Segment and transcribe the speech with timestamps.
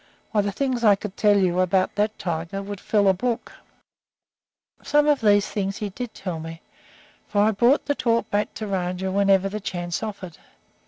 [0.31, 3.51] Why, the things I could tell you about that tiger would fill a book."
[4.81, 6.63] Some of these things he did tell me,
[7.27, 10.39] for I brought the talk back to Rajah whenever the chance offered.